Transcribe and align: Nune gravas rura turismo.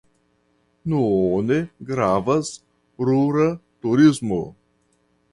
Nune 0.93 1.57
gravas 1.89 2.51
rura 3.09 3.45
turismo. 3.87 4.41